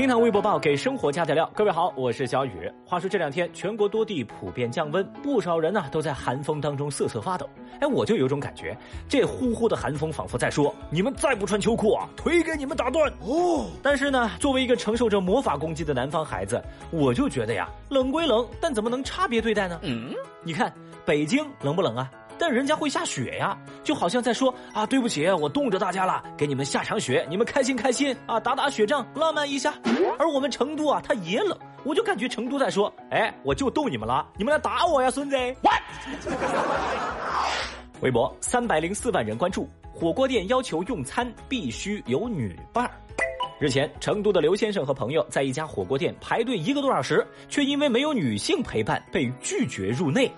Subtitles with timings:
[0.00, 2.72] 听堂微博报给生活加点料，各位好，我是小雨。
[2.86, 7.46] 话说这两天全国多地普遍降温，不少人呢都在寒风当中瑟瑟发抖。
[7.80, 8.74] 哎，我就有种感觉，
[9.06, 13.66] 这呼呼的寒风仿佛在说：你们再不穿秋裤啊，腿给你们打断哦。
[13.82, 16.58] 但是呢，作为一个承受着魔法攻击的南方孩子，
[16.90, 19.78] 我就觉得呀，冷归冷，但怎么能差别对待呢？
[19.82, 20.72] 嗯，你看
[21.04, 22.10] 北京冷不冷啊？
[22.40, 23.54] 但人家会下雪呀，
[23.84, 29.74] 就好像在说啊，对不起，我冻着大家了，给你们下场雪，你们开心开心啊，打打雪仗，浪漫一下。
[30.18, 35.36] 而我们成都啊，它也冷，我就感觉成都在说，哎，我就逗你们了，你们来打我呀，孙子。
[38.00, 42.90] 微博三百零四万人关注，火锅店要求用餐必须有女伴儿。
[43.60, 50.32] 日前，成都的刘先生和朋友在一家火锅店排队一个多小时，却因为没有女性陪伴被拒绝入内。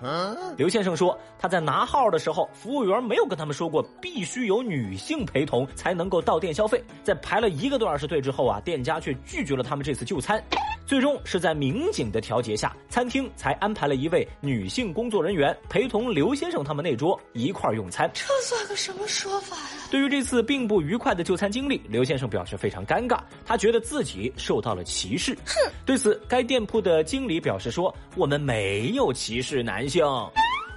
[0.57, 6.83] 刘先生说，他在拿号的时候，服务员没有跟他们说过必须有女性陪同才能够到店消费。
[7.01, 10.43] 在排了一个多小时队之后啊，店家却拒绝了他们这次就餐。
[10.85, 18.09] 最终是在民警的调解下，餐厅才安排了一位女性工作人员陪同刘先生他们那桌一块用餐。
[18.13, 19.87] 这算个什么说法呀？
[19.89, 25.33] 对于这次并不愉快的就餐经历，刘先生表示非常尴尬，他觉得自己受到了歧视。
[25.45, 25.71] 哼！
[25.85, 30.05] 对此，该店铺的经理表示说：“我们没有歧视男性。”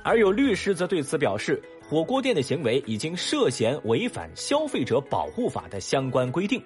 [0.05, 1.63] 而有律师则对此表示。
[1.89, 6.61] 火锅店的行为已经涉嫌违反消费者保护法的相关规定。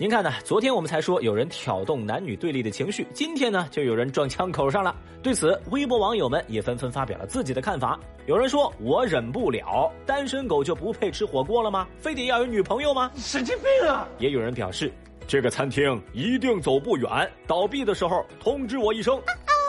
[0.00, 0.32] 您看呢？
[0.42, 4.96] 昨天我们才说有人挑动男女对立的情绪，今天呢就有人撞枪口上了。
[5.22, 8.00] 对此，微博网友们也纷纷发表了自己的看法。
[8.24, 11.86] 有人说：“我忍不了，单身狗就不配吃火锅了吗？
[11.98, 13.10] 非得要有女朋友吗？
[13.14, 14.90] 神经病啊！”也有人表示
[15.28, 19.20] ：“这个餐厅一定走不远，倒闭的时候通知我一声。”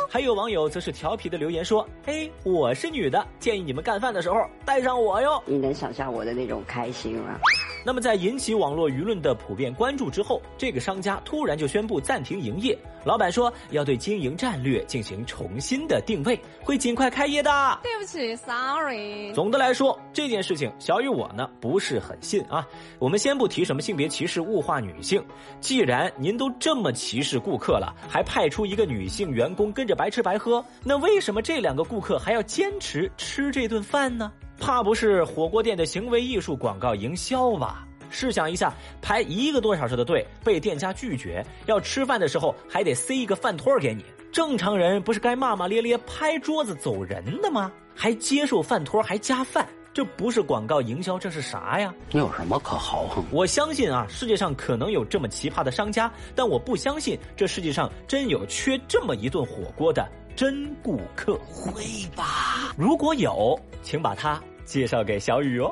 [0.09, 7.37] 还有网友则是调皮的留言说：“嘿，我是女的，建议你们干饭的时候带上我哟。”你能想象我的那种开心吗？
[7.85, 12.77] 那么，在引起网络舆论的普遍关注之后，这个商家突然就宣布暂停营业。
[13.03, 17.79] 老板说要对经营战略进行重新的定位，会尽快开业的。
[17.81, 19.33] 对不起，sorry。
[19.33, 22.67] 总的来说，这件事情小雨我呢不是很信啊。
[22.99, 25.23] 我们先不提什么性别歧视、物化女性，
[25.59, 34.31] 既然您都这么歧视顾客了，还派出一个女性员工跟着白吃白喝，那为什么这两个顾客还要坚持吃这顿饭呢？
[34.61, 37.85] 怕不是火锅店的行为艺术广告营销吧？
[38.11, 47.71] 试想一下，排一个多小时的队，被店家拒绝，要吃饭的时候还得塞一个饭托给你，正常人不是该骂骂咧咧、拍桌子走人的吗？
[47.95, 51.91] 还接受饭托，还加饭，这不是广告营销，这是啥呀？
[52.11, 53.23] 你有什么可豪横？
[53.31, 61.39] 我相信啊，世界上可能有这么奇葩的商家，但我不相信这世界上真有缺这么一顿火锅的真顾客。
[61.47, 61.83] 会
[62.15, 62.73] 吧？
[62.77, 64.41] 如果有，请把他。
[64.71, 65.69] 介绍给小雨哦。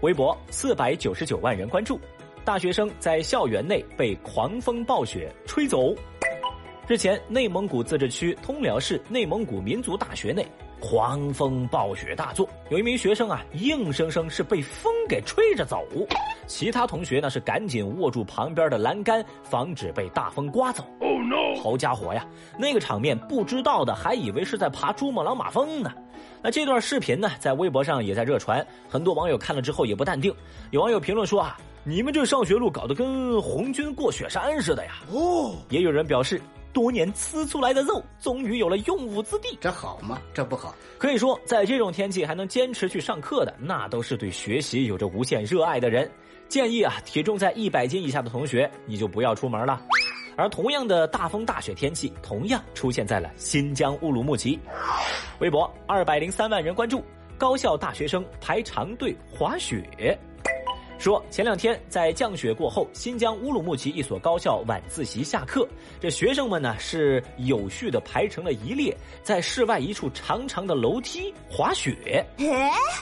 [0.00, 1.98] 微博四百九十九万人关注，
[2.44, 5.92] 大学生在校园内被狂风暴雪吹走。
[6.86, 10.46] 日前，内蒙古自治区通辽市内蒙古民族大学内。
[10.80, 15.84] 狂风暴雪大作，有一名学生啊，硬生生是被风给吹着走，
[16.46, 20.84] 其他同学呢是赶紧握住旁边的栏杆，防止被大风刮走。
[21.00, 21.60] Oh no！
[21.60, 22.26] 好家伙呀，
[22.58, 25.92] 那个场面，不知道的还以为是在爬珠穆朗玛峰呢。
[26.40, 30.32] 那这段视频呢，在微博上也在热传，很多网友看了之后也不淡定。
[30.70, 34.92] 有网友评论说啊，你们这上学路搞得跟红军过雪山似的呀。
[35.12, 36.40] 哦，也有人表示。
[36.78, 40.16] 多年吃出来的肉，终于有了用武之地，这好吗？
[40.32, 40.72] 这不好。
[40.96, 46.08] 可以说，在这种天气还能坚持去上课的，那都是对学习有着无限热爱的人。
[46.48, 49.82] 建议啊，体重在一百斤以下的同学，你就不要出门了。
[50.36, 54.56] 而同样的大风大雪天气，同样出现在了新疆乌鲁木齐。
[55.40, 57.02] 微博二百零三万人关注，
[57.36, 60.16] 高校大学生排长队滑雪。
[60.98, 65.66] 说前两天在降雪过后，新疆乌鲁木齐一所高校晚自习下课，
[66.00, 72.26] 这学生们呢是有序的排成了一列，在室外一处长长的楼梯滑雪。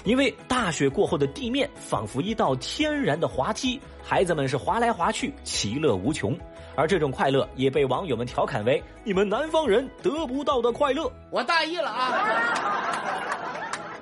[0.04, 6.38] 因为大雪过后的地面仿佛一道天然的滑梯，孩子们是滑来滑去，其乐无穷。
[6.76, 11.10] 而这种快乐也被网友们调侃为“你们南方人得不到的快乐”。
[11.32, 13.15] 我大意了啊！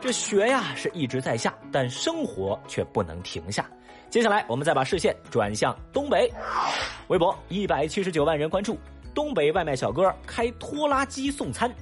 [0.05, 3.67] 这雪呀是一直在下，但生活却不能停下。
[4.11, 6.31] 接下来，我们再把视线转向东北。
[7.09, 8.77] 微博一百七十九万人关注，
[9.15, 11.75] 东北外卖小哥开拖拉机送餐。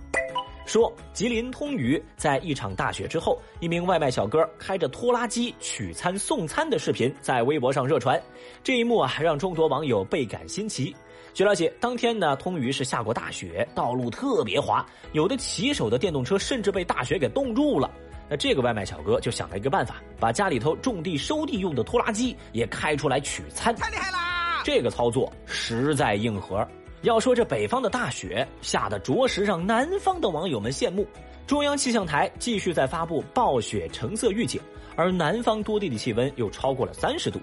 [0.67, 8.23] 说吉林通榆在一场大雪之后，一名外卖小哥开着拖拉机取餐送餐的视频在微博上热传。
[8.63, 10.95] 这一幕啊，让众多网友倍感新奇。
[11.35, 17.91] 据了解，当天呢，通榆是下过大雪，道路特别滑，有的骑手的电动车甚至被大雪给冻住了。
[18.33, 24.63] 那这个外卖小哥就想了一个办法，把家里头种地收地用的拖拉机也开出来取餐，太厉害啦！
[24.65, 26.67] 这个操作实在硬核。
[27.03, 31.07] 要说这北方的大雪下的着实让南方的网友们羡慕。
[31.47, 34.59] 中央气象台继续在发布暴雪橙色预警，
[34.97, 37.39] 而南方多地的气温又超过了三十度。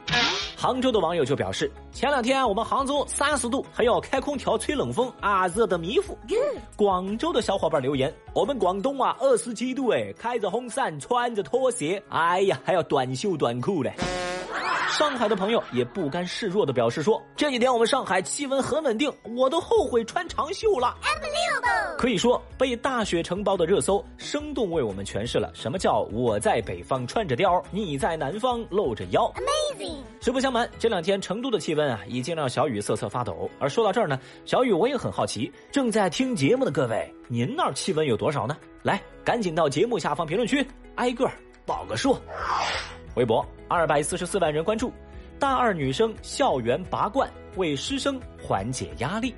[0.61, 6.17] 杭州的网友就表示，前两天我们杭州三十度，还要开空调吹冷风啊，热得迷糊。
[6.75, 13.93] 广州的小伙伴留言，我们广东啊二十七度哎，开着风扇，穿着拖鞋，哎呀还要短袖短裤嘞。
[14.91, 20.93] 上海的朋友也不甘示弱的表示说：“这几天我们上海气温很稳定，我都后悔穿长袖了。”
[21.99, 29.29] 可以说，被大雪承包的热搜，生动为我们诠释了什么叫“我在北方穿着貂，你在南方露着腰”。
[29.35, 29.97] Amazing！
[30.21, 33.51] 实不相瞒，这两天成都的气温啊，已经让小雨瑟瑟发抖。
[33.59, 38.55] 而说到这儿呢，小雨我也很好奇，正在听节目的各位，您那儿气温有多少呢？
[38.81, 41.29] 来，赶紧到节目下方评论区，挨个
[41.65, 42.15] 报个数。
[43.15, 44.89] 微博二百四十四万人关注，
[45.37, 49.35] 大二女生校园拔罐为师生缓解压力。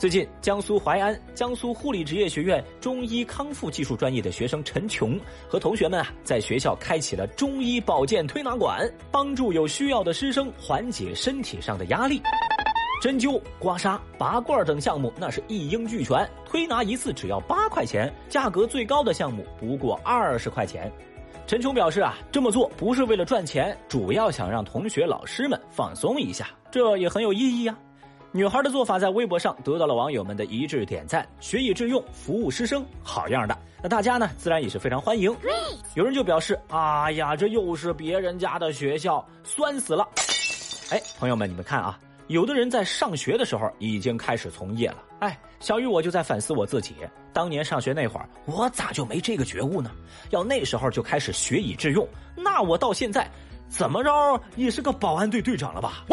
[0.00, 12.22] 最近，江苏淮安江苏护理职业学院中医康复技术专业的学生陈琼和同学们啊，在学校开启了中医保健推拿馆，帮助有需要的师生缓解身体上的压力。
[13.02, 20.90] 针灸、刮痧、拔罐等项目那是一应俱全，推拿一次只要八块钱，价格最高的项目不过二十块钱。
[21.46, 27.76] 陈琼表示啊，这么做不是为了赚钱，主要想让同学、老师们放松一下，这也很有意义呀。
[28.32, 33.58] 女孩的做法在微博上得到了网友们的一致点赞，学以致用，服务师生，好样的。
[33.82, 35.34] 那大家呢，自然也是非常欢迎。
[35.94, 40.08] 有人就表示，哎呀，这又是别人家的学校，酸死了。
[40.92, 41.98] 哎，朋友们，你们看啊。
[42.28, 46.94] 有的人在上学的时候已经开始从业了，哎，小雨我就在反思我自己，
[47.32, 49.90] 当年上学那会儿，我咋就没这个觉悟呢？
[50.30, 52.06] 要那时候就开始学以致用，
[52.36, 53.28] 那我到现在，
[53.68, 56.04] 怎么着也是个保安队队长了吧？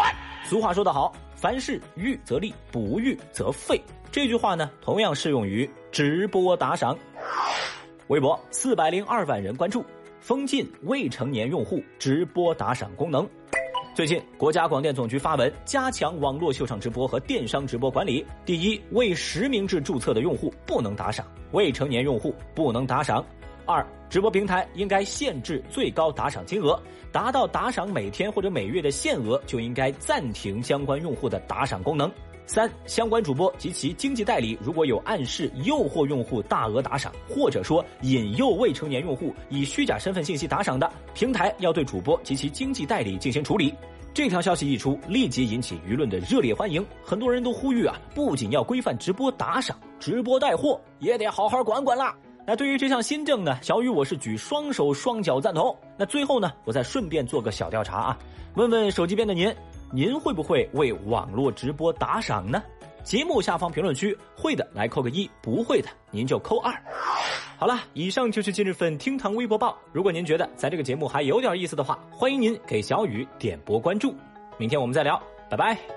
[0.46, 3.80] 俗话说得好，凡事预则立，不预则废。
[4.12, 6.98] 这句话呢，同样适用于直播打赏。
[8.08, 9.86] 微博四百零二万人关注，
[10.20, 13.30] 封禁未成年用户直播打赏功能。
[13.94, 18.26] 最近，国家广电总局发文加强网络秀场直播和电商直播管理。
[18.44, 23.24] 第一，未实名制注册的用户不能打赏，未成年用户不能打赏。
[23.68, 26.82] 二，直播平台应该限制最高打赏金额，
[27.12, 32.10] 达到打赏每天或者每月的限额，就应该暂停相关用户的打赏功能。
[32.46, 43.74] 三，相关主播及其经纪代理如果有暗示、诱惑用户大额打赏，或者说引诱未成年用户以虚假身份信息打赏的，平台要对主播及其经纪代理进行处理。
[44.14, 46.84] 这条消息一出，立即引起舆论的热烈欢迎。
[47.04, 52.16] 很多人都呼吁啊，不仅要规范直播打赏，直播带货也得好好管管啦。
[52.50, 55.78] 那对于这项新政呢，小雨我是举双手双脚赞同。
[55.98, 58.20] 那最后呢，我再顺便做个小调查啊，
[58.56, 59.54] 问问手机边的您。
[59.92, 62.64] 您会不会为网络直播打赏呢？
[63.04, 66.74] 节目下方评论区，会的来扣个一，不会的您就扣二。
[67.58, 69.78] 好了，以上就是今日份厅堂微博报。
[69.92, 74.16] 如果您觉得咱这个节目还有点意思的话，欢迎您给小雨点播关注。
[74.58, 75.97] 明天我们再聊，拜拜。